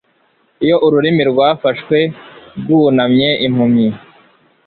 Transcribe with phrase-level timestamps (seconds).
[0.65, 1.97] iyo ururimi rwafashwe
[2.59, 3.87] rwunamye impumyi